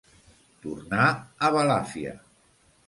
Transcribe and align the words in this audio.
Tornar 0.63 1.05
a 1.49 1.53
Balàfia. 1.59 2.17